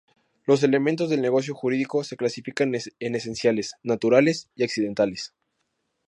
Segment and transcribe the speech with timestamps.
[0.47, 5.35] Los elementos del negocio jurídico se clasifican en esenciales, naturales y accidentales.